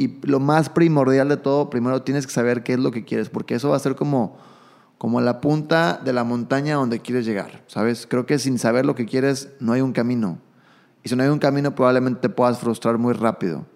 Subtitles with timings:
[0.00, 3.28] y lo más primordial de todo, primero tienes que saber qué es lo que quieres,
[3.28, 4.38] porque eso va a ser como,
[4.96, 8.06] como la punta de la montaña donde quieres llegar, ¿sabes?
[8.08, 10.38] Creo que sin saber lo que quieres no hay un camino.
[11.02, 13.66] Y si no hay un camino, probablemente te puedas frustrar muy rápido.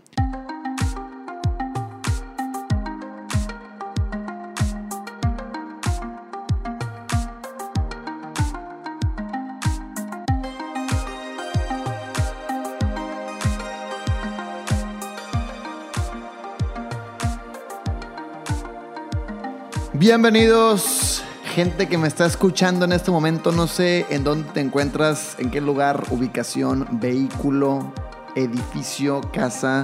[20.06, 21.22] Bienvenidos,
[21.54, 23.52] gente que me está escuchando en este momento.
[23.52, 27.90] No sé en dónde te encuentras, en qué lugar, ubicación, vehículo,
[28.36, 29.82] edificio, casa.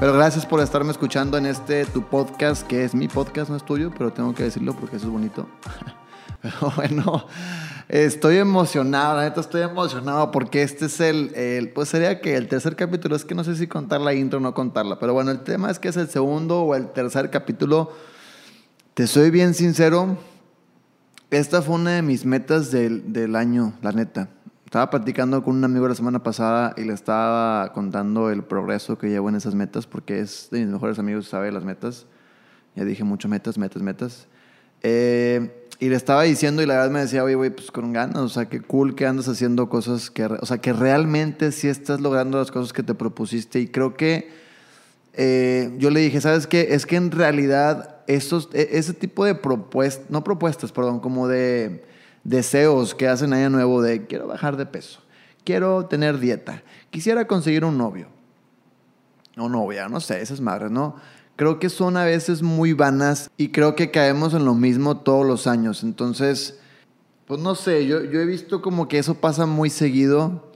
[0.00, 3.62] Pero gracias por estarme escuchando en este tu podcast, que es mi podcast, no es
[3.62, 5.46] tuyo, pero tengo que decirlo porque eso es bonito.
[6.40, 7.26] Pero bueno,
[7.88, 12.48] estoy emocionado, la neta estoy emocionado porque este es el, el, pues sería que el
[12.48, 15.30] tercer capítulo, es que no sé si contar la intro o no contarla, pero bueno,
[15.30, 17.92] el tema es que es el segundo o el tercer capítulo
[18.94, 20.18] te soy bien sincero,
[21.30, 24.28] esta fue una de mis metas del, del, año, la neta.
[24.66, 29.08] Estaba platicando con un amigo la semana pasada y le estaba contando el progreso que
[29.08, 32.06] llevo en esas metas, porque es de mis mejores amigos, sabe las metas.
[32.74, 34.26] Ya dije mucho metas, metas, metas.
[34.82, 38.18] Eh, y le estaba diciendo y la verdad me decía, oye, güey, pues con ganas,
[38.18, 42.00] o sea, qué cool que andas haciendo cosas que, o sea, que realmente sí estás
[42.02, 43.58] logrando las cosas que te propusiste.
[43.58, 44.30] Y creo que
[45.14, 46.68] eh, yo le dije, ¿sabes qué?
[46.70, 51.84] Es que en realidad esos, e, ese tipo de propuestas, no propuestas, perdón, como de
[52.24, 55.00] deseos que hacen año nuevo de quiero bajar de peso,
[55.44, 58.08] quiero tener dieta, quisiera conseguir un novio
[59.36, 60.96] o novia, no sé, esas madres, ¿no?
[61.36, 65.26] Creo que son a veces muy vanas y creo que caemos en lo mismo todos
[65.26, 65.82] los años.
[65.82, 66.60] Entonces,
[67.26, 70.52] pues no sé, yo, yo he visto como que eso pasa muy seguido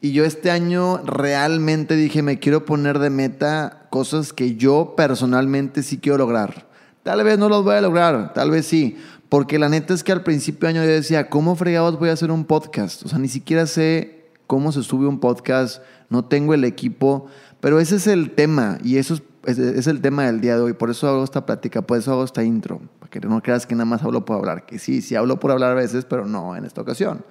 [0.00, 5.82] y yo este año realmente dije, me quiero poner de meta cosas que yo personalmente
[5.82, 6.65] sí quiero lograr.
[7.06, 8.96] Tal vez no los voy a lograr, tal vez sí.
[9.28, 12.12] Porque la neta es que al principio de año yo decía, ¿cómo fregados voy a
[12.14, 13.04] hacer un podcast?
[13.04, 17.28] O sea, ni siquiera sé cómo se sube un podcast, no tengo el equipo,
[17.60, 20.72] pero ese es el tema y eso es, el tema del día de hoy.
[20.72, 23.76] Por eso hago esta plática, por eso hago esta intro, para que no creas que
[23.76, 26.56] nada más hablo por hablar, que sí, sí hablo por hablar a veces, pero no
[26.56, 27.24] en esta ocasión.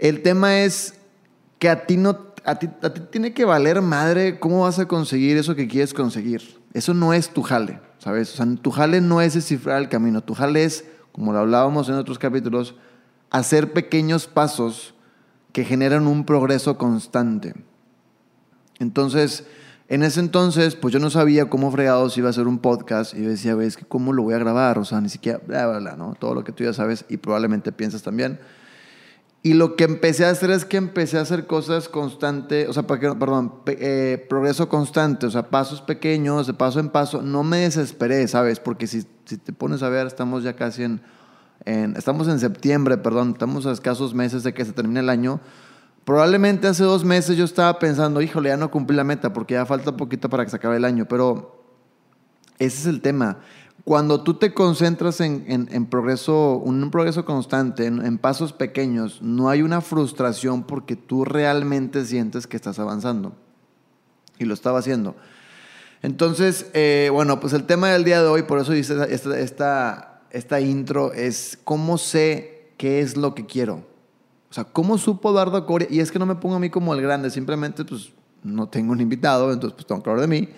[0.00, 0.94] El tema es
[1.60, 2.68] que a ti no, a ti,
[3.10, 6.58] tiene que valer madre cómo vas a conseguir eso que quieres conseguir.
[6.72, 7.80] Eso no es tu jale.
[7.98, 8.32] ¿sabes?
[8.32, 11.88] O sea, tu jale no es descifrar el camino, tu jale es, como lo hablábamos
[11.88, 12.74] en otros capítulos,
[13.30, 14.94] hacer pequeños pasos
[15.52, 17.54] que generan un progreso constante.
[18.78, 19.44] Entonces,
[19.88, 23.24] en ese entonces, pues yo no sabía cómo fregados iba a hacer un podcast y
[23.24, 24.78] yo decía, ves, ¿cómo lo voy a grabar?
[24.78, 26.14] O sea, ni siquiera, bla, bla, bla, ¿no?
[26.18, 28.38] Todo lo que tú ya sabes y probablemente piensas también.
[29.42, 32.86] Y lo que empecé a hacer es que empecé a hacer cosas constantes, o sea,
[32.86, 37.22] perdón, eh, progreso constante, o sea, pasos pequeños, de paso en paso.
[37.22, 38.58] No me desesperé, ¿sabes?
[38.58, 41.00] Porque si, si te pones a ver, estamos ya casi en,
[41.64, 45.40] en, estamos en septiembre, perdón, estamos a escasos meses de que se termine el año.
[46.04, 49.66] Probablemente hace dos meses yo estaba pensando, híjole, ya no cumplí la meta porque ya
[49.66, 51.64] falta poquito para que se acabe el año, pero
[52.58, 53.38] ese es el tema
[53.88, 59.80] cuando tú te concentras en, progreso, un progreso constante, en, pasos pequeños, no hay una
[59.80, 63.32] frustración porque tú realmente sientes que estás avanzando.
[64.38, 65.16] Y lo estaba haciendo.
[66.02, 70.20] Entonces, eh, bueno, pues el tema del día de hoy, por eso hice esta, esta,
[70.32, 73.86] esta intro, es cómo sé qué es lo que quiero.
[74.50, 75.88] O sea, ¿cómo supo Eduardo Coria?
[75.90, 78.12] Y es que no me pongo a mí como el grande, simplemente pues
[78.42, 80.50] no tengo un invitado, entonces pues tengo que hablar de mí.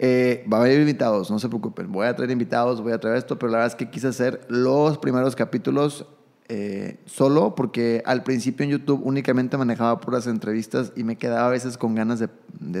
[0.00, 1.90] Eh, va a haber invitados, no se preocupen.
[1.90, 4.46] Voy a traer invitados, voy a traer esto, pero la verdad es que quise hacer
[4.48, 6.06] los primeros capítulos
[6.50, 11.50] eh, solo porque al principio en YouTube únicamente manejaba puras entrevistas y me quedaba a
[11.50, 12.28] veces con ganas de,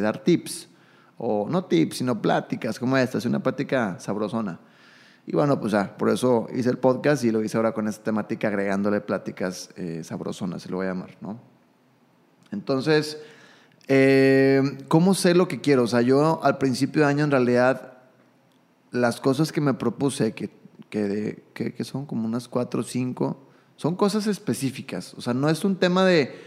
[0.00, 0.68] dar tips.
[1.18, 4.60] O no tips, sino pláticas como esta, es una plática sabrosona.
[5.26, 8.04] Y bueno, pues ya, por eso hice el podcast y lo hice ahora con esta
[8.04, 11.40] temática agregándole pláticas eh, sabrosonas, se lo voy a llamar, ¿no?
[12.52, 13.18] Entonces,
[13.88, 15.84] eh, ¿Cómo sé lo que quiero?
[15.84, 17.94] O sea, yo al principio de año en realidad
[18.90, 20.50] las cosas que me propuse, que,
[20.90, 23.38] que, que, son como unas cuatro o cinco,
[23.76, 25.14] son cosas específicas.
[25.14, 26.38] O sea, no es un tema de,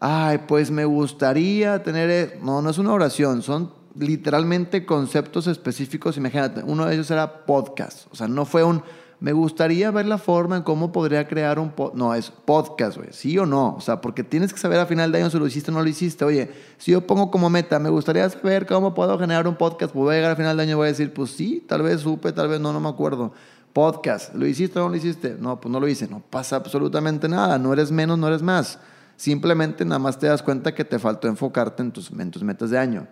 [0.00, 2.10] ay, pues me gustaría tener...
[2.10, 2.38] E-".
[2.42, 6.18] No, no es una oración, son literalmente conceptos específicos.
[6.18, 8.06] Imagínate, uno de ellos era podcast.
[8.12, 8.82] O sea, no fue un
[9.18, 11.96] me gustaría ver la forma en cómo podría crear un podcast.
[11.96, 13.08] No, es podcast, güey.
[13.12, 13.74] ¿Sí o no?
[13.76, 15.82] O sea, porque tienes que saber a final de año si lo hiciste o no
[15.82, 16.24] lo hiciste.
[16.24, 20.04] Oye, si yo pongo como meta, me gustaría saber cómo puedo generar un podcast, pues
[20.04, 22.00] voy a llegar a final de año y voy a decir, pues sí, tal vez
[22.02, 23.32] supe, tal vez no, no me acuerdo.
[23.72, 25.36] Podcast, ¿lo hiciste o no lo hiciste?
[25.38, 26.08] No, pues no lo hice.
[26.08, 27.58] No pasa absolutamente nada.
[27.58, 28.78] No eres menos, no eres más.
[29.16, 32.70] Simplemente nada más te das cuenta que te faltó enfocarte en tus, en tus metas
[32.70, 33.06] de año.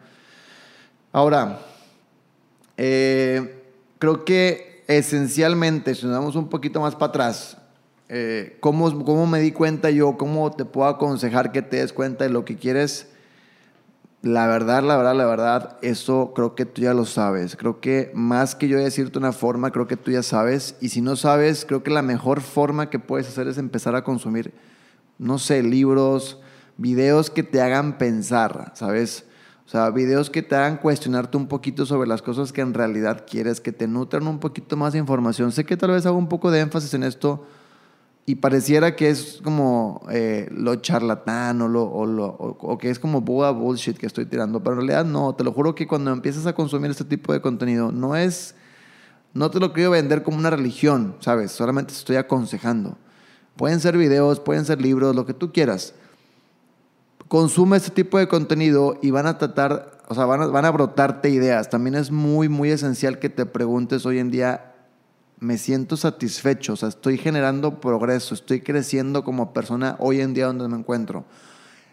[1.12, 1.60] Ahora,
[2.76, 3.62] Eh,
[4.00, 7.56] creo que esencialmente, si nos damos un poquito más para atrás,
[8.08, 10.16] eh, ¿cómo, ¿cómo me di cuenta yo?
[10.16, 13.08] ¿Cómo te puedo aconsejar que te des cuenta de lo que quieres?
[14.22, 17.56] La verdad, la verdad, la verdad, eso creo que tú ya lo sabes.
[17.56, 20.76] Creo que más que yo decirte una forma, creo que tú ya sabes.
[20.81, 24.04] Y si no sabes, creo que la mejor forma que puedes hacer es empezar a
[24.04, 24.54] consumir,
[25.19, 26.40] no sé, libros,
[26.78, 29.26] videos que te hagan pensar, ¿sabes?
[29.66, 33.25] O sea, videos que te hagan cuestionarte un poquito sobre las cosas que en realidad
[33.28, 35.52] quieres, que te nutran un poquito más de información.
[35.52, 37.46] Sé que tal vez hago un poco de énfasis en esto
[38.26, 42.99] y pareciera que es como eh, lo charlatán o, lo, o, lo, o, que es
[42.99, 46.10] como boa bullshit que estoy tirando, pero en realidad no, te lo juro que cuando
[46.10, 48.55] empiezas a consumir este tipo de contenido, no es,
[49.34, 51.52] no te lo quiero vender como una religión, ¿sabes?
[51.52, 52.96] Solamente te estoy aconsejando.
[53.56, 55.94] Pueden ser videos, pueden ser libros, lo que tú quieras.
[57.34, 61.31] Consume este tipo de contenido y van a tratar, o sea, van van a brotarte
[61.31, 61.69] ideas.
[61.69, 64.72] También es muy, muy esencial que te preguntes hoy en día
[65.40, 70.46] me siento satisfecho, o sea, estoy generando progreso, estoy creciendo como persona hoy en día
[70.46, 71.25] donde me encuentro.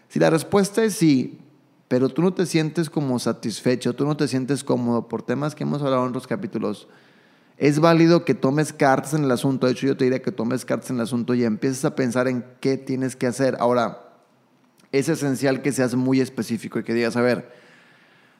[0.08, 1.40] Si la respuesta es sí,
[1.88, 5.64] pero tú no te sientes como satisfecho, tú no te sientes cómodo por temas que
[5.64, 6.86] hemos hablado en otros capítulos,
[7.56, 9.66] es válido que tomes cartas en el asunto.
[9.66, 12.28] De hecho, yo te diría que tomes cartas en el asunto y empieces a pensar
[12.28, 13.56] en qué tienes que hacer.
[13.58, 14.11] Ahora,
[14.92, 17.50] es esencial que seas muy específico y que digas, a ver,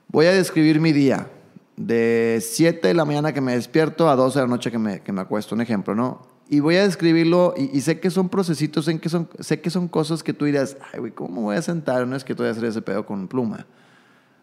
[0.09, 1.29] voy a describir mi día
[1.77, 5.01] de 7 de la mañana que me despierto a 12 de la noche que me,
[5.01, 6.31] que me acuesto, un ejemplo, ¿no?
[6.49, 10.23] Y voy a describirlo y, sé que son procesitos, que son, sé que son cosas
[10.23, 12.07] que tú dirás, ay, güey, ¿cómo me voy a sentar?
[12.07, 13.67] No es que voy a hacer ese pedo con pluma.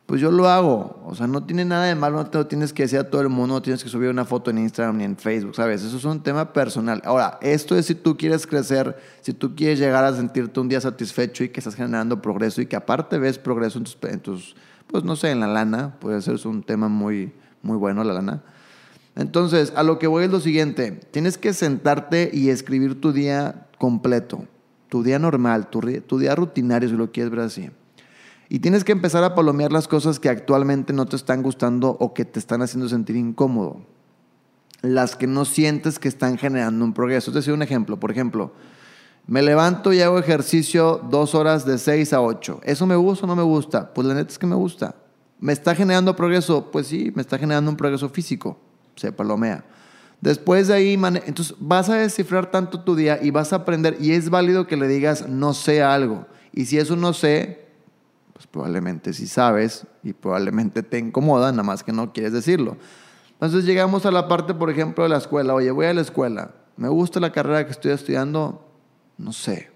[0.09, 0.99] Pues yo lo hago.
[1.05, 3.21] O sea, no tiene nada de malo, no te lo tienes que decir a todo
[3.21, 5.83] el mundo, no tienes que subir una foto en Instagram ni en Facebook, ¿sabes?
[5.83, 6.99] Eso es un tema personal.
[7.05, 10.81] Ahora, esto es si tú quieres crecer, si tú quieres llegar a sentirte un día
[10.81, 14.55] satisfecho y que estás generando progreso y que aparte ves progreso en tus, en tus
[14.87, 18.41] pues no sé, en la lana, puede ser un tema muy, muy bueno la lana.
[19.15, 23.67] Entonces, a lo que voy es lo siguiente, tienes que sentarte y escribir tu día
[23.77, 24.47] completo,
[24.89, 27.69] tu día normal, tu, tu día rutinario, si lo quieres ver así.
[28.49, 32.15] Y tienes que empezar a palomear las cosas que actualmente no te están gustando o
[32.15, 33.85] que te están haciendo sentir incómodo.
[34.81, 37.29] Las que no sientes que están generando un progreso.
[37.29, 38.51] Es decir, un ejemplo, por ejemplo,
[39.27, 42.61] me levanto y hago ejercicio dos horas de 6 a 8.
[42.63, 43.93] ¿Eso me gusta o no me gusta?
[43.93, 44.95] Pues la neta es que me gusta.
[45.39, 46.71] ¿Me está generando progreso?
[46.71, 48.59] Pues sí, me está generando un progreso físico.
[48.95, 49.63] Se palomea.
[50.21, 53.97] Después de ahí, entonces vas a descifrar tanto tu día y vas a aprender.
[54.01, 56.25] Y es válido que le digas no sé algo.
[56.51, 57.68] Y si eso no sé,
[58.39, 62.77] pues probablemente sí sabes y probablemente te incomoda, nada más que no quieres decirlo.
[63.33, 65.53] Entonces llegamos a la parte, por ejemplo, de la escuela.
[65.53, 66.51] Oye, voy a la escuela.
[66.77, 68.65] Me gusta la carrera que estoy estudiando
[69.17, 69.69] no sé.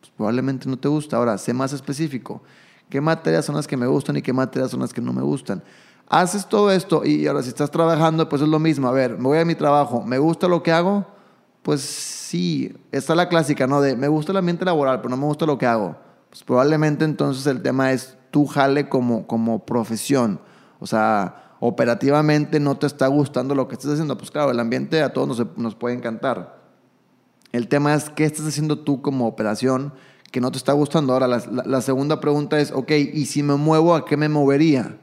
[0.00, 1.18] Pues probablemente no te gusta.
[1.18, 2.40] Ahora, sé más específico.
[2.88, 5.20] ¿Qué materias son las que me gustan y qué materias son las que no me
[5.20, 5.62] gustan?
[6.08, 8.88] Haces todo esto y ahora si estás trabajando, pues es lo mismo.
[8.88, 10.02] A ver, me voy a mi trabajo.
[10.02, 11.06] ¿Me gusta lo que hago?
[11.60, 13.82] Pues sí, está la clásica, ¿no?
[13.82, 16.05] De me gusta el ambiente laboral, pero no me gusta lo que hago.
[16.36, 20.38] Pues probablemente entonces el tema es tú jale como, como profesión.
[20.80, 24.18] O sea, operativamente no te está gustando lo que estás haciendo.
[24.18, 26.60] Pues claro, el ambiente a todos nos, nos puede encantar.
[27.52, 29.94] El tema es, ¿qué estás haciendo tú como operación
[30.30, 31.14] que no te está gustando?
[31.14, 34.98] Ahora, la, segunda pregunta es, ok, ¿y si me muevo, a qué me movería?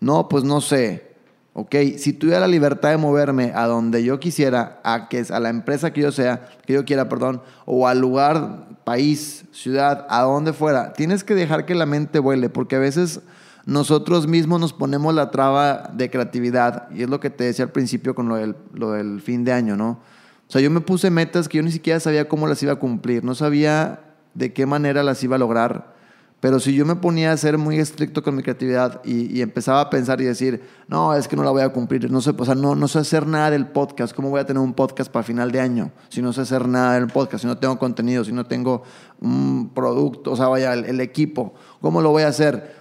[0.00, 1.07] No, pues no sé.
[1.54, 5.48] Ok, si tuviera la libertad de moverme a donde yo quisiera, a, que, a la
[5.48, 10.52] empresa que yo sea, que yo quiera, perdón, o al lugar, país, ciudad, a donde
[10.52, 13.20] fuera, tienes que dejar que la mente vuele, porque a veces
[13.66, 17.72] nosotros mismos nos ponemos la traba de creatividad, y es lo que te decía al
[17.72, 19.98] principio con lo del, lo del fin de año, ¿no?
[20.48, 22.76] O sea, yo me puse metas que yo ni siquiera sabía cómo las iba a
[22.76, 24.00] cumplir, no sabía
[24.32, 25.97] de qué manera las iba a lograr.
[26.40, 29.90] Pero si yo me ponía a ser muy estricto con mi creatividad y, empezaba a
[29.90, 32.54] pensar y decir, no, es que no la voy a cumplir, no sé, o sea,
[32.54, 35.50] no, no sé hacer nada del podcast, ¿cómo voy a tener un podcast para final
[35.50, 35.90] de año?
[36.10, 38.84] Si no sé hacer nada del podcast, si no tengo contenido, si no tengo
[39.20, 42.78] un producto, o sea, vaya, el equipo, ¿cómo lo voy a hacer?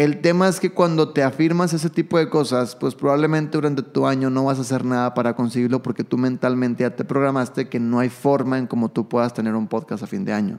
[0.00, 4.06] El tema es que cuando te afirmas ese tipo de cosas, pues probablemente durante tu
[4.06, 7.78] año no vas a hacer nada para conseguirlo porque tú mentalmente ya te programaste que
[7.78, 10.58] no hay forma en cómo tú puedas tener un podcast a fin de año.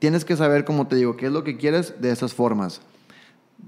[0.00, 2.80] Tienes que saber, como te digo, qué es lo que quieres de esas formas.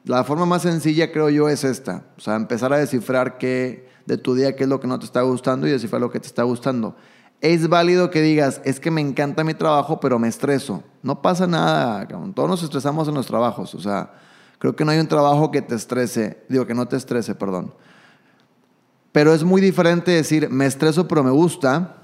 [0.05, 2.07] La forma más sencilla, creo yo, es esta.
[2.19, 5.05] O sea, empezar a descifrar qué de tu día, qué es lo que no te
[5.05, 6.97] está gustando y descifrar lo que te está gustando
[7.43, 10.85] es válido que digas, es que me encanta mi trabajo, pero me estreso.
[11.03, 13.75] No pasa nada, todos nos estresamos en los trabajos.
[13.75, 14.13] O sea,
[14.61, 17.75] creo que no hay un trabajo que te estrese, digo que no te estrese, perdón.
[19.11, 22.02] Pero es muy diferente decir, me estreso, pero me gusta,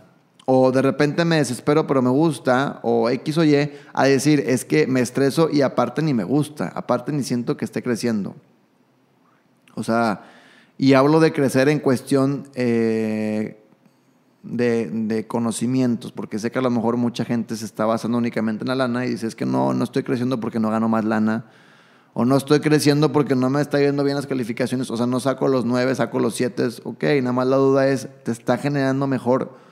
[0.50, 4.64] o de repente me desespero, pero me gusta, o X o Y, a decir, es
[4.64, 8.34] que me estreso y aparte ni me gusta, aparte ni siento que esté creciendo.
[9.74, 10.22] O sea,
[10.78, 13.62] y hablo de crecer en cuestión eh,
[14.42, 18.68] de, conocimientos, porque sé que a lo mejor mucha gente se está basando únicamente en
[18.68, 21.44] la lana y dice, es que no, no estoy creciendo porque no gano más lana,
[22.14, 25.20] o no estoy creciendo porque no me está yendo bien las calificaciones, o sea, no
[25.20, 29.06] saco los nueve, saco los siete, ok, nada más la duda es, ¿te está generando
[29.06, 29.67] mejor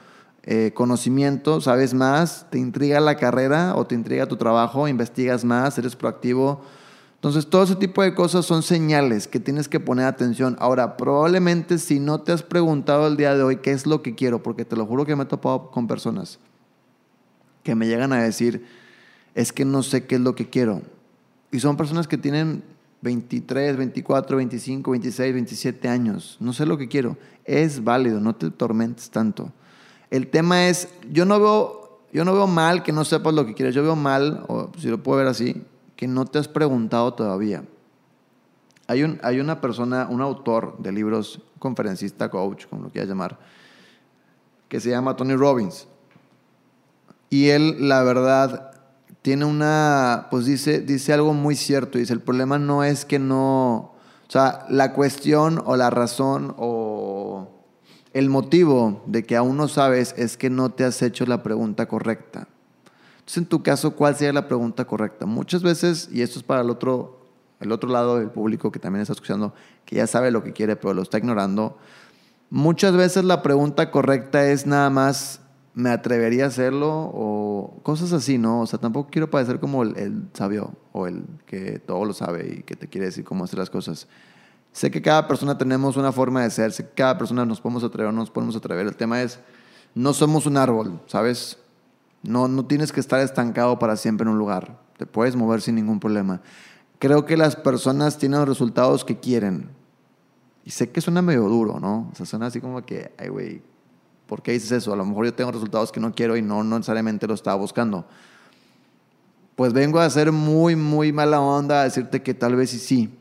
[0.47, 5.77] eh, conocimiento, sabes más, te intriga la carrera o te intriga tu trabajo, investigas más,
[5.77, 6.63] eres proactivo?
[7.17, 10.57] Entonces, todo ese tipo de cosas son señales que tienes que poner atención.
[10.61, 14.15] Ahora, probablemente si no te has preguntado el día de hoy qué es lo que
[14.15, 16.39] quiero, porque te lo juro que me he topado con personas
[17.65, 18.65] que me llegan a decir,
[19.35, 20.83] es que no sé qué es lo que quiero.
[21.51, 22.63] Y son personas que tienen
[23.03, 26.37] 23, 24, 25, 26, 27 años.
[26.39, 27.19] No sé lo que quiero.
[27.45, 29.53] Es válido, no te tormentes tanto.
[30.11, 33.55] El tema es, yo no veo, yo no veo mal que no sepas lo que
[33.55, 33.75] quieres.
[33.75, 35.63] Yo veo mal, o si lo puedo ver así,
[35.97, 37.65] que no te has preguntado todavía.
[38.87, 43.39] Hay, un, hay una persona, un autor de libros, conferencista, coach, como lo quieras llamar,
[44.69, 45.89] que se llama Tony Robbins.
[47.29, 48.71] Y él, la verdad,
[49.23, 51.99] tiene una, pues dice, dice algo muy cierto.
[51.99, 53.75] Dice, el problema no es que no,
[54.29, 56.76] o sea, la cuestión o la razón o
[58.17, 61.87] el motivo de que aún no sabes es que no te has hecho la pregunta
[61.87, 62.49] correcta.
[63.19, 65.27] Entonces, en tu caso, ¿cuál sería la pregunta correcta?
[65.27, 67.27] Muchas veces, y esto es para el otro,
[67.61, 69.53] el otro lado del público que también está escuchando,
[69.85, 71.77] que ya sabe lo que quiere, pero lo está ignorando,
[72.49, 75.43] muchas veces la pregunta correcta es nada más,
[75.75, 76.89] ¿me atrevería a hacerlo?
[77.13, 78.63] O cosas así, ¿no?
[78.63, 82.61] O sea, tampoco quiero parecer como el, el sabio o el que todo lo sabe
[82.61, 84.09] y que te quiere decir cómo hacer las cosas.
[84.77, 87.83] Sé que cada persona tenemos una forma de ser, sé que cada persona nos podemos
[87.83, 88.87] atrever o no nos podemos atrever.
[88.87, 89.39] El tema es,
[89.95, 91.57] no somos un árbol, ¿sabes?
[92.23, 94.79] No, no tienes que estar estancado para siempre en un lugar.
[94.99, 96.43] Te puedes mover sin ningún problema.
[96.99, 99.71] Creo que las personas tienen los resultados que quieren.
[100.63, 102.11] Y sé que suena medio duro, ¿no?
[102.13, 103.63] O sea, suena así como que, ay, güey,
[104.27, 104.93] ¿por qué dices eso?
[104.93, 107.57] A lo mejor yo tengo resultados que no quiero y no, no necesariamente lo estaba
[107.57, 108.05] buscando.
[109.55, 113.19] Pues vengo a hacer muy, muy mala onda a decirte que tal vez sí sí.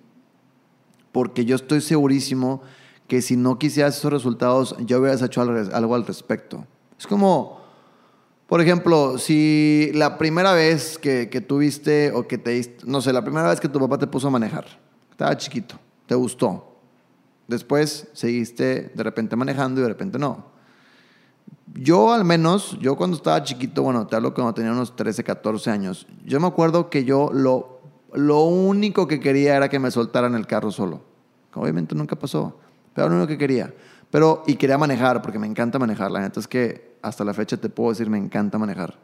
[1.16, 2.62] Porque yo estoy segurísimo
[3.08, 6.68] que si no quisieras esos resultados, yo hubieras hecho algo al respecto.
[7.00, 7.64] Es como
[8.48, 13.24] por ejemplo, si la primera vez que, que tuviste o que te no sé, la
[13.24, 14.66] primera vez que tu papá te puso a manejar,
[15.10, 16.78] estaba chiquito, te gustó.
[17.48, 20.54] Después seguiste de repente manejando y de repente no.
[21.74, 25.72] Yo al menos, yo cuando estaba chiquito, bueno, te hablo cuando tenía unos 13, 14
[25.72, 27.82] años, yo me acuerdo que yo lo,
[28.14, 31.02] lo único que quería era que me soltaran el carro solo.
[31.56, 32.60] Obviamente nunca pasó,
[32.94, 33.74] pero lo único que quería.
[34.12, 36.12] Pero, y quería manejar, porque me encanta manejar.
[36.12, 38.98] La neta es que hasta la fecha te puedo decir, me encanta manejar.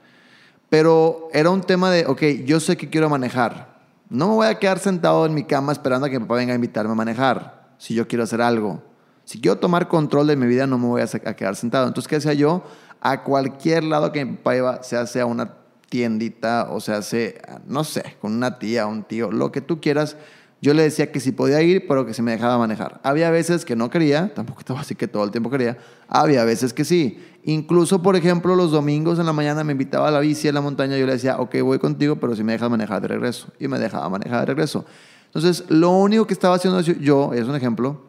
[0.69, 3.79] Pero era un tema de, ok, yo sé que quiero manejar.
[4.09, 6.53] No me voy a quedar sentado en mi cama esperando a que mi papá venga
[6.53, 8.81] a invitarme a manejar, si yo quiero hacer algo.
[9.25, 11.87] Si quiero tomar control de mi vida, no me voy a, quedar sentado.
[11.87, 12.63] Entonces, ¿qué hacía yo?
[12.99, 15.53] A cualquier lado que mi papá iba, sea sea una
[15.91, 20.15] tiendita o sea hace, no sé, con una tía, un tío, lo que tú quieras,
[20.61, 23.01] yo le decía que si podía ir, pero que se me dejaba manejar.
[23.03, 25.79] Había veces que no quería, tampoco estaba así que todo el tiempo quería.
[26.07, 27.19] Había veces que sí.
[27.43, 30.61] Incluso, por ejemplo, los domingos en la mañana me invitaba a la bici en la
[30.61, 30.97] montaña.
[30.99, 33.47] Yo le decía, ok, voy contigo, pero si me dejas manejar de regreso.
[33.59, 34.85] Y me dejaba manejar de regreso.
[35.25, 38.03] Entonces, lo único que estaba haciendo yo, es un ejemplo,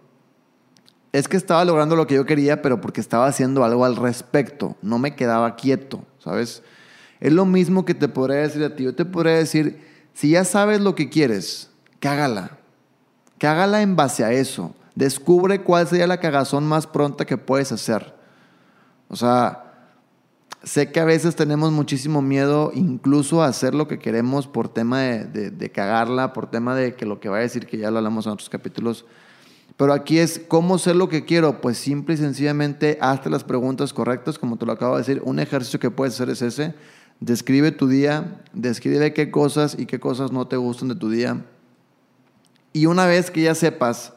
[1.13, 4.77] es que estaba logrando lo que yo quería, pero porque estaba haciendo algo al respecto.
[4.83, 6.63] No me quedaba quieto, ¿sabes?
[7.19, 8.85] Es lo mismo que te podría decir a ti.
[8.85, 9.81] Yo te podría decir,
[10.13, 11.72] si ya sabes lo que quieres,
[12.03, 12.59] cágala.
[13.39, 14.75] Cágala en base a eso.
[14.97, 18.13] Descubre cuál sería la cagazón más pronta que puedes hacer.
[19.09, 19.89] O sea,
[20.65, 25.01] sé que a veces tenemos muchísimo miedo incluso a hacer lo que queremos por tema
[25.01, 28.27] de, cagarla, por tema de que lo que va a decir, que ya lo hablamos
[28.27, 29.05] en otros capítulos.
[29.77, 31.61] Pero aquí es, ¿cómo sé lo que quiero?
[31.61, 35.23] Pues simple y sencillamente hazte las preguntas correctas, como te lo acabo de decir.
[35.25, 36.75] Un ejercicio que puedes hacer es ese.
[37.21, 41.45] Describe tu día, describe qué cosas y qué cosas no te gustan de tu día
[42.73, 44.13] y una vez que ya sepas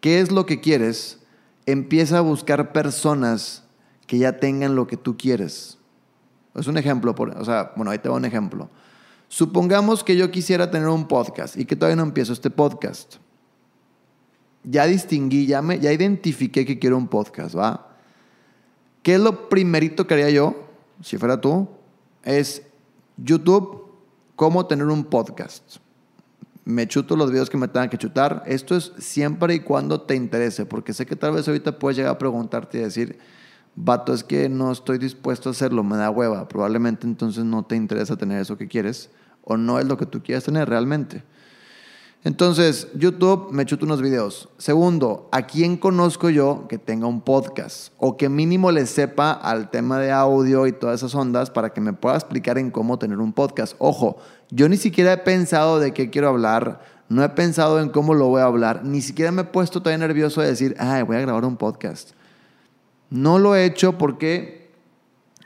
[0.00, 1.18] qué es lo que quieres,
[1.66, 3.64] empieza a buscar personas
[4.06, 5.78] que ya tengan lo que tú quieres.
[6.54, 8.68] Es un ejemplo, o sea, bueno, ahí te doy un ejemplo.
[9.28, 13.16] Supongamos que yo quisiera tener un podcast y que todavía no empiezo este podcast.
[14.64, 17.96] Ya distinguí, ya, me, ya identifiqué que quiero un podcast, ¿va?
[19.02, 20.68] ¿Qué es lo primerito que haría yo,
[21.02, 21.68] si fuera tú?
[22.24, 22.62] Es
[23.16, 23.86] YouTube,
[24.36, 25.78] cómo tener un podcast
[26.68, 28.42] me chuto los videos que me tengan que chutar.
[28.44, 32.12] Esto es siempre y cuando te interese, porque sé que tal vez ahorita puedes llegar
[32.12, 33.18] a preguntarte y decir,
[33.74, 36.46] vato, es que no estoy dispuesto a hacerlo, me da hueva.
[36.46, 39.08] Probablemente entonces no te interesa tener eso que quieres
[39.44, 41.22] o no es lo que tú quieres tener realmente.
[42.24, 44.48] Entonces, YouTube, me chuto unos videos.
[44.58, 47.92] Segundo, ¿a quién conozco yo que tenga un podcast?
[47.96, 51.80] O que mínimo le sepa al tema de audio y todas esas ondas para que
[51.80, 53.76] me pueda explicar en cómo tener un podcast.
[53.78, 54.18] Ojo,
[54.50, 58.26] yo ni siquiera he pensado de qué quiero hablar, no he pensado en cómo lo
[58.26, 61.20] voy a hablar, ni siquiera me he puesto todavía nervioso de decir, ay, voy a
[61.20, 62.10] grabar un podcast.
[63.10, 64.72] No lo he hecho porque,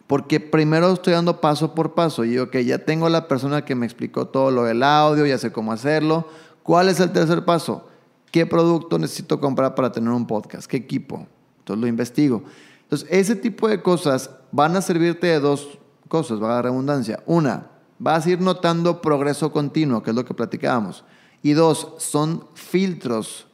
[0.06, 2.24] porque primero estoy dando paso por paso.
[2.24, 5.52] Y ok, ya tengo la persona que me explicó todo lo del audio, ya sé
[5.52, 6.26] cómo hacerlo
[6.62, 7.88] ¿Cuál es el tercer paso?
[8.30, 10.66] ¿Qué producto necesito comprar para tener un podcast?
[10.66, 11.26] ¿Qué equipo?
[11.58, 12.42] Entonces lo investigo.
[12.82, 15.78] Entonces, ese tipo de cosas van a servirte de dos
[16.08, 17.22] cosas, va a dar redundancia.
[17.26, 21.04] Una, vas a ir notando progreso continuo, que es lo que platicábamos.
[21.42, 23.46] Y dos, son filtros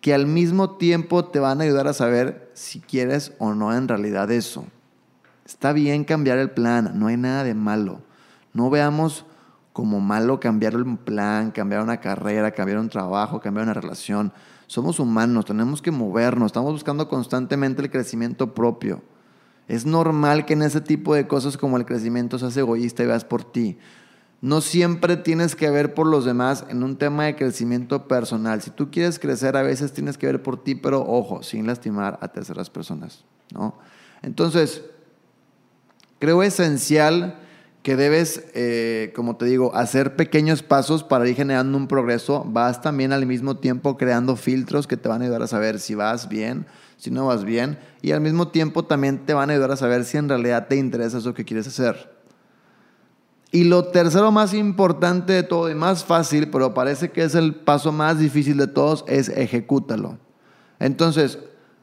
[0.00, 3.86] que al mismo tiempo te van a ayudar a saber si quieres o no en
[3.88, 4.64] realidad eso.
[5.44, 8.00] Está bien cambiar el plan, no hay nada de malo.
[8.52, 9.24] No veamos
[9.72, 14.32] como malo cambiar un plan, cambiar una carrera, cambiar un trabajo, cambiar una relación.
[14.66, 19.02] Somos humanos, tenemos que movernos, estamos buscando constantemente el crecimiento propio.
[19.68, 23.24] Es normal que en ese tipo de cosas como el crecimiento seas egoísta y veas
[23.24, 23.78] por ti.
[24.42, 28.60] No siempre tienes que ver por los demás en un tema de crecimiento personal.
[28.60, 32.18] Si tú quieres crecer, a veces tienes que ver por ti, pero ojo, sin lastimar
[32.20, 33.24] a terceras personas.
[33.54, 33.78] ¿no?
[34.20, 34.82] Entonces,
[36.18, 37.38] creo esencial
[37.82, 42.44] que debes, eh, como te digo, hacer pequeños pasos para ir generando un progreso.
[42.46, 45.96] Vas también al mismo tiempo creando filtros que te van a ayudar a saber si
[45.96, 47.78] vas bien, si no vas bien.
[48.00, 50.76] Y al mismo tiempo también te van a ayudar a saber si en realidad te
[50.76, 52.12] interesa eso que quieres hacer.
[53.50, 57.54] Y lo tercero más importante de todo y más fácil, pero parece que es el
[57.54, 60.18] paso más difícil de todos, es ejecútalo.
[60.78, 61.38] Entonces,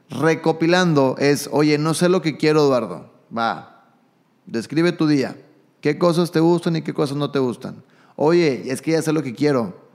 [0.08, 3.12] recopilando es, oye, no sé lo que quiero, Eduardo.
[3.36, 3.84] Va,
[4.46, 5.36] describe tu día
[5.80, 7.82] ¿Qué cosas te gustan y qué cosas no te gustan?
[8.16, 9.88] Oye, es que ya sé lo que quiero.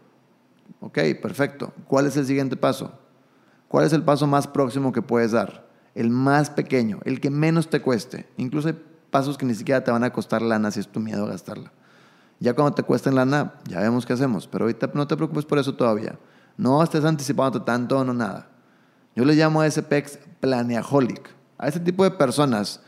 [0.80, 1.74] Ok, perfecto.
[1.88, 2.92] ¿Cuál es el siguiente paso?
[3.68, 5.68] ¿Cuál es el paso más próximo que puedes dar?
[5.94, 8.28] El más pequeño, el que menos te cueste.
[8.38, 11.26] Incluso hay pasos que ni siquiera te van a costar lana si es tu miedo
[11.26, 11.72] a gastarla.
[12.40, 14.48] Ya cuando te cuesten lana, ya vemos qué hacemos.
[14.48, 16.18] Pero ahorita no te preocupes por eso todavía.
[16.58, 18.50] No estés anticipándote tanto, no nada.
[19.16, 21.30] Yo le llamo a ese pex planeaholic.
[21.58, 22.82] A ese tipo de personas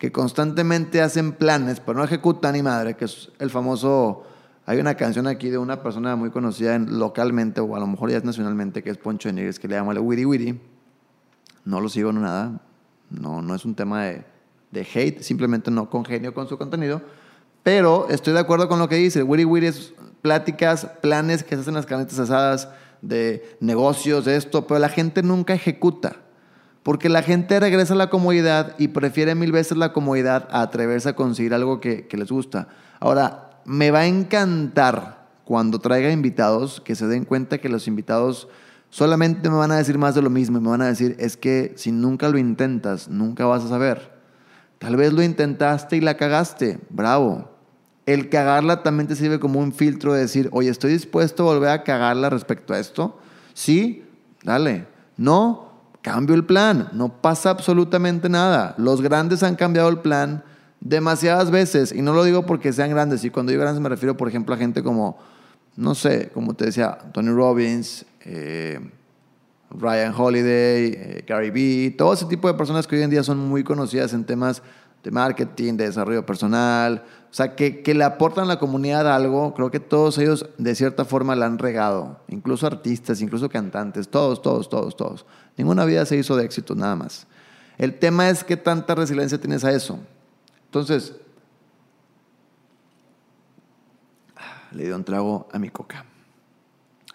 [0.00, 4.24] que constantemente hacen planes, pero no ejecutan ni madre, que es el famoso...
[4.64, 8.16] Hay una canción aquí de una persona muy conocida localmente, o a lo mejor ya
[8.16, 10.58] es nacionalmente, que es Poncho Enríquez, que le llama el Witty Witty.
[11.66, 12.62] No lo sigo, no nada.
[13.10, 14.24] No, no es un tema de,
[14.70, 17.02] de hate, simplemente no congenio con su contenido.
[17.62, 19.18] Pero estoy de acuerdo con lo que dice.
[19.18, 22.70] El Witty Witty es pláticas, planes que se hacen las carnitas asadas
[23.02, 26.16] de negocios, de esto, pero la gente nunca ejecuta.
[26.82, 31.10] Porque la gente regresa a la comodidad y prefiere mil veces la comodidad a atreverse
[31.10, 32.68] a conseguir algo que, les gusta.
[33.00, 38.48] Ahora, me va a encantar cuando traiga invitados que se den cuenta que los invitados
[38.88, 41.36] solamente me van a decir más de lo mismo y me van a decir, es
[41.36, 44.18] que si nunca lo intentas, nunca vas a saber.
[44.78, 47.50] Tal vez lo intentaste y la cagaste, bravo.
[48.06, 51.68] El cagarla también te sirve como un filtro de decir, oye, estoy dispuesto a volver
[51.68, 53.18] a cagarla respecto a esto.
[53.52, 54.04] Sí,
[54.42, 54.86] dale.
[55.18, 55.69] No,
[56.02, 58.74] cambio el plan, no pasa absolutamente nada.
[58.78, 60.42] Los grandes han cambiado el plan
[60.80, 64.16] demasiadas veces y no lo digo porque sean grandes y cuando digo grandes me refiero
[64.16, 65.18] por ejemplo a gente como,
[65.76, 68.80] no sé, como te decía, Tony Robbins, eh,
[69.70, 73.38] Ryan Holiday, eh, Gary Vee, todo ese tipo de personas que hoy en día son
[73.38, 74.62] muy conocidas en temas
[75.04, 79.54] de marketing, de desarrollo personal, o sea, que, que, le aportan a la comunidad algo,
[79.54, 84.42] creo que todos ellos de cierta forma la han regado, incluso artistas, incluso cantantes, todos,
[84.42, 85.26] todos, todos, todos.
[85.56, 87.28] Ninguna vida se hizo de éxito, nada más.
[87.78, 90.00] El tema es qué tanta resiliencia tienes a eso.
[90.64, 91.14] Entonces,
[94.72, 96.04] le di un trago a mi coca,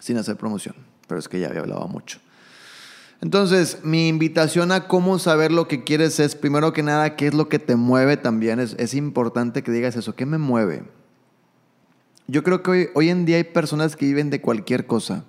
[0.00, 0.76] sin hacer promoción,
[1.06, 2.20] pero es que ya había hablado mucho.
[3.22, 7.34] Entonces, mi invitación a cómo saber lo que quieres es, primero que nada, qué es
[7.34, 8.60] lo que te mueve también.
[8.60, 10.84] Es, importante que digas eso, ¿qué me mueve?
[12.26, 15.24] Yo creo que hoy, en día hay personas que viven de cualquier cosa.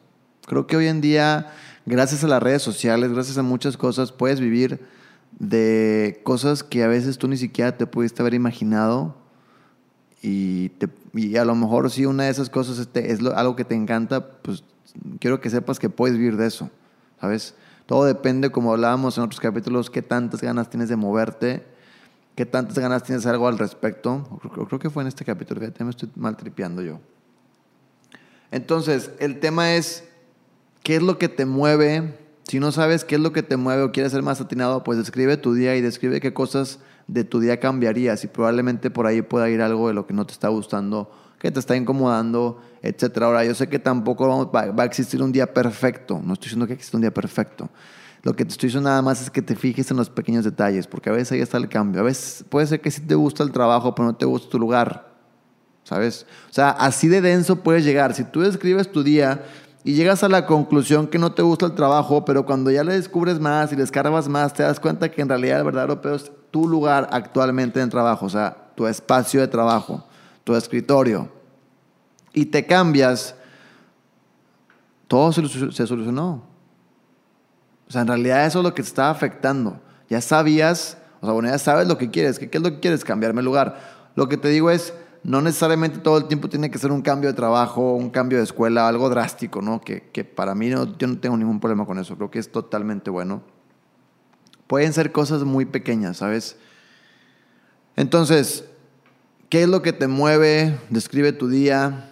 [0.45, 1.53] Creo que hoy en día,
[1.85, 4.81] gracias a las redes sociales, gracias a muchas cosas, puedes vivir
[5.39, 9.15] de cosas que a veces tú ni siquiera te pudiste haber imaginado.
[10.21, 10.71] Y,
[11.39, 14.63] a lo mejor si una de esas cosas es, es algo que te encanta, pues
[15.19, 16.69] quiero que sepas que puedes vivir de eso,
[17.21, 17.55] ¿sabes?
[17.87, 21.65] Todo depende, como hablábamos en otros capítulos, qué tantas ganas tienes de moverte,
[22.35, 24.39] qué tantas ganas tienes de algo al respecto.
[24.67, 26.99] Creo, que fue en este capítulo, fíjate, me estoy maltripeando yo.
[28.51, 30.03] Entonces, el tema es,
[30.83, 32.19] ¿qué es lo que te mueve?
[32.43, 34.97] Si no sabes qué es lo que te mueve o quieres ser más atinado, pues
[34.97, 39.21] describe tu día y describe qué cosas de tu día cambiarías y probablemente por ahí
[39.21, 43.21] pueda ir algo de lo que no te está gustando que te está incomodando, etc.
[43.21, 46.73] Ahora, yo sé que tampoco va, a existir un día perfecto, no estoy diciendo que
[46.73, 47.69] existe un día perfecto.
[48.23, 50.87] Lo que te estoy diciendo nada más es que te fijes en los pequeños detalles,
[50.87, 52.01] porque a veces ahí está el cambio.
[52.01, 54.59] A veces puede ser que sí te gusta el trabajo, pero no te gusta tu
[54.59, 55.15] lugar.
[55.83, 56.25] ¿Sabes?
[56.49, 58.13] O sea, así de denso puedes llegar.
[58.13, 59.45] Si tú describes tu día
[59.85, 62.93] y llegas a la conclusión que no te gusta el trabajo, pero cuando ya le
[62.93, 66.15] descubres más y le escarbas más, te das cuenta que en realidad el verdadero peor
[66.15, 70.03] es tu lugar actualmente en trabajo, o sea, tu espacio de trabajo,
[70.43, 71.29] tu escritorio.
[72.33, 73.35] Y te cambias,
[75.07, 76.41] todo se, solucionó.
[77.87, 79.79] O sea, en realidad eso es lo que te está afectando.
[80.09, 82.39] Ya sabías, o sea, bueno, ya sabes lo que quieres.
[82.39, 83.05] ¿Qué, qué es lo que quieres?
[83.05, 83.79] Cambiarme el lugar.
[84.15, 87.29] Lo que te digo es, no necesariamente todo el tiempo tiene que ser un cambio
[87.29, 89.79] de trabajo, un cambio de escuela, algo drástico, ¿no?
[89.79, 92.51] Que, que para mí no, yo no tengo ningún problema con eso, creo que es
[92.51, 93.43] totalmente bueno.
[94.67, 96.57] Pueden ser cosas muy pequeñas, ¿sabes?
[97.95, 98.65] Entonces,
[99.49, 100.77] ¿qué es lo que te mueve?
[100.89, 102.11] Describe tu día,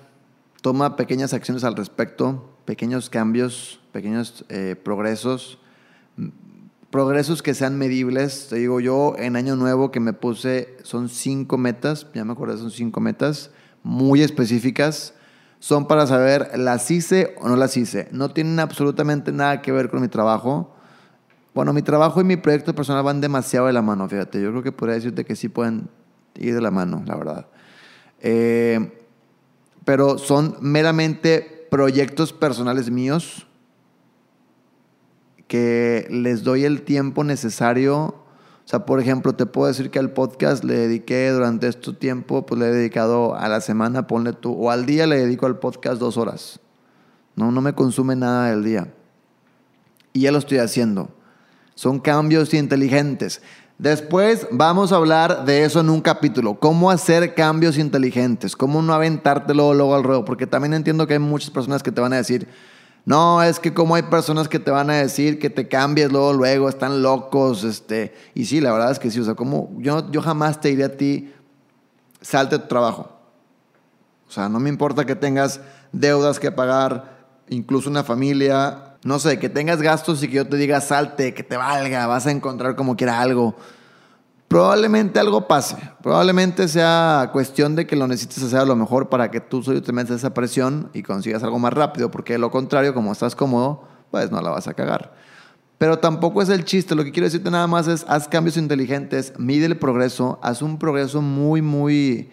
[0.61, 5.59] toma pequeñas acciones al respecto, pequeños cambios, pequeños eh, progresos
[6.95, 8.47] progresos que sean medibles.
[8.49, 12.57] Te digo, yo en Año Nuevo que me puse, son cinco metas, ya me acuerdo,
[12.57, 13.51] son cinco metas
[13.83, 15.13] muy específicas.
[15.59, 18.07] Son para saber las hice o no las hice.
[18.11, 20.74] No tienen absolutamente nada que ver con mi trabajo.
[21.55, 24.41] Bueno, mi trabajo y mi proyecto personal van demasiado de la mano, fíjate.
[24.41, 25.87] Yo creo que podría decirte que sí pueden
[26.35, 27.47] ir de la mano, la verdad.
[28.19, 28.91] Eh,
[29.85, 33.47] pero son meramente proyectos personales míos
[35.47, 37.95] que les doy el tiempo necesario.
[37.95, 42.45] O sea, por ejemplo, te puedo decir que al podcast le dediqué durante este tiempo,
[42.45, 45.59] pues le he dedicado a la semana, ponle tú, o al día le dedico al
[45.59, 46.59] podcast dos horas.
[47.37, 48.93] No, no me consume nada del día.
[50.11, 51.15] Y ya lo estoy haciendo.
[51.75, 53.41] Son cambios inteligentes.
[53.77, 56.55] Después vamos a hablar de eso en un capítulo.
[56.55, 58.55] Cómo hacer cambios inteligentes.
[58.55, 60.25] Cómo no aventártelo luego al ruedo.
[60.25, 62.47] Porque también entiendo que hay muchas personas que te van a decir,
[63.05, 66.33] no, es que como hay personas que te van a decir que te cambies luego,
[66.33, 70.09] luego, están locos, este, y sí, la verdad es que sí, o sea, como yo,
[70.11, 71.31] yo jamás te diré a ti,
[72.21, 73.11] salte tu trabajo.
[74.27, 75.61] O sea, no me importa que tengas
[75.91, 80.57] deudas que pagar, incluso una familia, no sé, que tengas gastos y que yo te
[80.57, 83.55] diga salte, que te valga, vas a encontrar como quiera algo
[84.47, 85.77] probablemente algo pase.
[86.01, 89.81] Probablemente sea cuestión de que lo necesites hacer a lo mejor para que tú solo
[89.81, 93.35] te metas esa presión y consigas algo más rápido, porque de lo contrario, como estás
[93.35, 95.13] cómodo, pues no la vas a cagar.
[95.77, 99.33] Pero tampoco es el chiste, lo que quiero decirte nada más es haz cambios inteligentes,
[99.37, 102.29] mide el progreso, haz un progreso muy, muy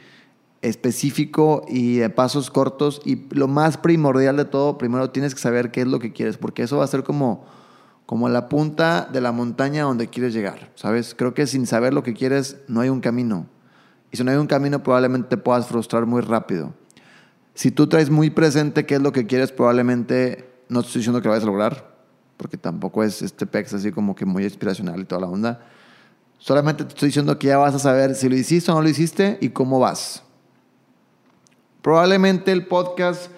[0.63, 5.71] específico y de pasos cortos y lo más primordial de todo, primero tienes que saber
[5.71, 7.45] qué es lo que quieres, porque eso va a ser como
[8.07, 11.15] como la punta de la montaña donde quieres llegar, ¿sabes?
[11.15, 13.47] Creo que sin saber lo que quieres no hay un camino.
[14.11, 16.75] Y si no hay un camino probablemente te puedas frustrar muy rápido.
[17.55, 21.29] Si tú traes muy presente qué es lo que quieres, probablemente no estoy diciendo que
[21.29, 21.97] lo vayas a lograr,
[22.37, 25.61] porque tampoco es este pex así como que muy inspiracional y toda la onda.
[26.39, 28.89] Solamente te estoy diciendo que ya vas a saber si lo hiciste o no lo
[28.89, 30.23] hiciste y cómo vas.
[31.83, 33.31] Probablemente el podcast,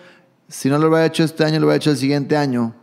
[0.48, 2.74] si no lo hubiera hecho este año, lo hubiera hecho el siguiente año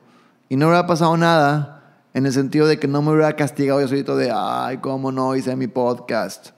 [0.50, 1.82] y no hubiera pasado nada
[2.13, 5.36] en el sentido de que no me hubiera castigado yo solito de, ay, cómo no
[5.36, 6.50] hice mi podcast.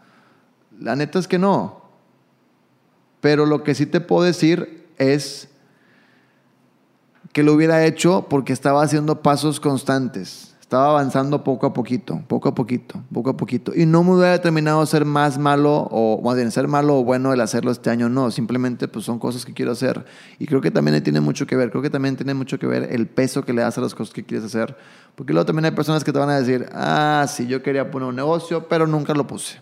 [0.80, 1.84] La neta es que no.
[3.22, 5.50] Pero lo que sí te puedo decir es
[7.34, 10.53] que lo hubiera hecho porque estaba haciendo pasos constantes.
[10.74, 13.74] Estaba avanzando poco a poquito, poco a poquito, poco a poquito.
[13.76, 17.42] Y no me hubiera determinado ser más malo o más ser malo o bueno el
[17.42, 18.32] hacerlo este año, no.
[18.32, 20.04] Simplemente pues son cosas que quiero hacer.
[20.40, 21.70] Y creo que también tiene mucho que ver.
[21.70, 24.16] Creo que también tiene mucho que ver el peso que le das a las cosas
[24.16, 24.76] que quieres hacer.
[25.14, 28.10] Porque luego también hay personas que te van a decir, ah, sí, yo quería poner
[28.10, 29.62] un negocio, pero nunca lo puse.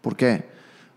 [0.00, 0.44] ¿Por qué?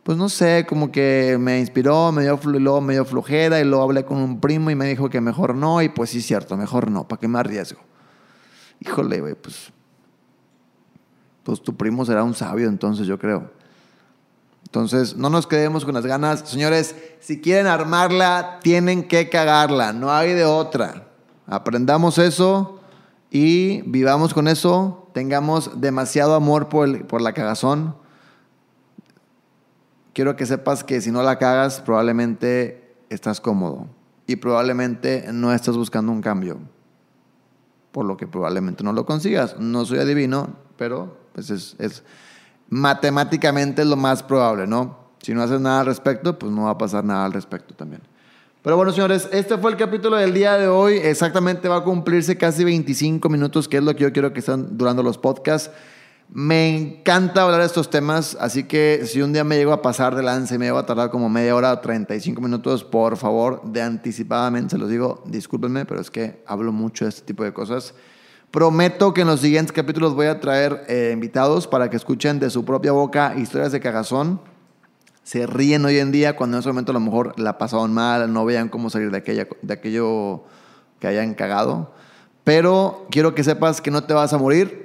[0.04, 3.84] Pues no sé, como que me inspiró, me dio, luego me dio flojera y luego
[3.84, 5.82] hablé con un primo y me dijo que mejor no.
[5.82, 7.80] Y pues sí, cierto, mejor no, ¿para qué me arriesgo?
[8.80, 9.72] Híjole, güey, pues,
[11.44, 13.52] pues tu primo será un sabio entonces, yo creo.
[14.66, 16.50] Entonces, no nos quedemos con las ganas.
[16.50, 21.08] Señores, si quieren armarla, tienen que cagarla, no hay de otra.
[21.46, 22.80] Aprendamos eso
[23.30, 27.96] y vivamos con eso, tengamos demasiado amor por, por la cagazón.
[30.14, 33.88] Quiero que sepas que si no la cagas, probablemente estás cómodo
[34.26, 36.60] y probablemente no estás buscando un cambio
[37.94, 39.58] por lo que probablemente no lo consigas.
[39.60, 42.04] No soy adivino, pero pues es, es
[42.68, 44.98] matemáticamente lo más probable, ¿no?
[45.22, 48.02] Si no haces nada al respecto, pues no va a pasar nada al respecto también.
[48.64, 50.96] Pero bueno, señores, este fue el capítulo del día de hoy.
[50.96, 54.76] Exactamente va a cumplirse casi 25 minutos, que es lo que yo quiero que estén
[54.78, 55.70] durando los podcasts.
[56.36, 60.16] Me encanta hablar de estos temas, así que si un día me llego a pasar
[60.16, 63.62] de lance y me llego a tardar como media hora o 35 minutos, por favor,
[63.66, 67.54] de anticipadamente se los digo, discúlpenme, pero es que hablo mucho de este tipo de
[67.54, 67.94] cosas.
[68.50, 72.50] Prometo que en los siguientes capítulos voy a traer eh, invitados para que escuchen de
[72.50, 74.42] su propia boca historias de cagazón.
[75.22, 78.34] Se ríen hoy en día cuando en ese momento a lo mejor la pasaban mal,
[78.34, 80.46] no vean cómo salir de, aquella, de aquello
[81.00, 81.94] que hayan cagado.
[82.44, 84.83] Pero quiero que sepas que no te vas a morir,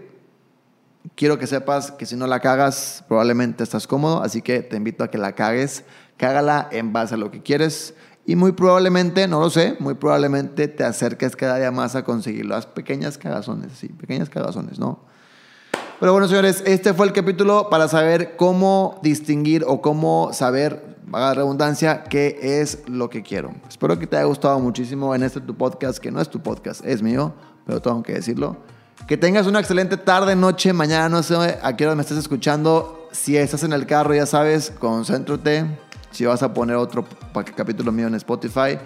[1.19, 5.03] quiero que sepas que si no la cagas, probablemente estás cómodo, así que te invito
[5.03, 5.83] a que la cagues.
[6.17, 10.69] Cágala en base a lo que quieres y muy probablemente, no lo sé, muy probablemente
[10.69, 15.01] te acerques cada día más a conseguir las pequeñas cagazones, sí, pequeñas cagazones, ¿no?
[15.99, 21.35] Pero bueno, señores, este fue el capítulo para saber cómo distinguir o cómo saber, vaga
[21.35, 23.51] redundancia, qué es lo que quiero.
[23.69, 26.85] Espero que te haya gustado muchísimo en este tu podcast, que no es tu podcast,
[26.85, 27.35] es mío,
[27.67, 28.57] pero tengo que decirlo.
[29.09, 33.09] Que tengas una excelente tarde, noche, mañana, no sé a qué hora me estés escuchando.
[33.11, 35.65] Si estás en el carro, ya sabes, concéntrate.
[36.11, 37.07] Si vas a poner otro
[37.57, 38.79] capítulo mío en Spotify,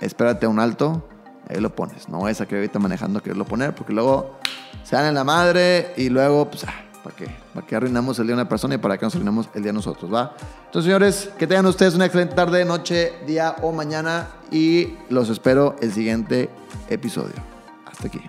[0.00, 1.08] espérate un alto,
[1.50, 2.08] ahí lo pones.
[2.08, 4.38] No es a que ahorita manejando quererlo poner, porque luego
[4.84, 7.26] se dan en la madre y luego, pues, ah, ¿para qué?
[7.54, 9.72] ¿Para qué arruinamos el día de una persona y para qué nos arruinamos el día
[9.72, 10.36] nosotros, va?
[10.66, 15.74] Entonces, señores, que tengan ustedes una excelente tarde, noche, día o mañana y los espero
[15.80, 16.50] el siguiente
[16.88, 17.34] episodio.
[17.84, 18.20] Hasta aquí.